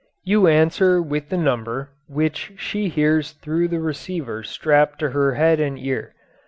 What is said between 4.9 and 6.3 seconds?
to her head and ear.